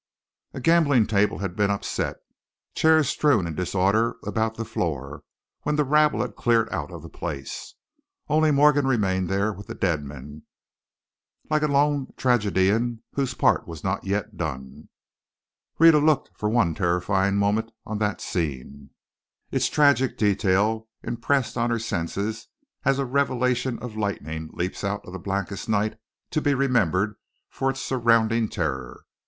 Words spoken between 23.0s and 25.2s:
revelation of lightning leaps out of the